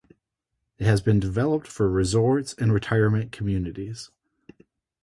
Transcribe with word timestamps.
It 0.79 0.85
has 0.87 0.99
been 0.99 1.19
developed 1.19 1.67
for 1.67 1.87
resorts 1.87 2.53
and 2.55 2.73
retirement 2.73 3.31
communities. 3.31 4.09